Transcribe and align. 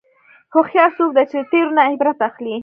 هوښیار 0.53 0.89
څوک 0.97 1.09
دی 1.15 1.23
چې 1.31 1.37
د 1.41 1.43
تېرو 1.51 1.71
نه 1.77 1.81
عبرت 1.91 2.17
اخلي. 2.29 2.55